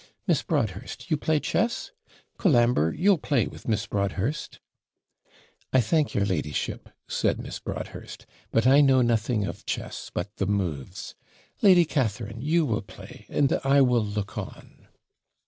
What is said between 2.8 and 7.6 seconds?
you'll play with Miss Broadhurst' 'I thank your ladyship,' said Miss